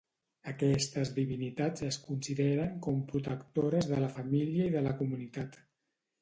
Aquestes 0.51 1.09
divinitats 1.17 1.85
es 1.87 1.99
consideren 2.07 2.71
com 2.87 2.97
protectores 3.13 3.91
de 3.93 4.01
la 4.05 4.09
família 4.17 4.67
i 4.71 4.73
de 4.79 4.83
la 4.89 4.97
comunitat. 5.05 5.63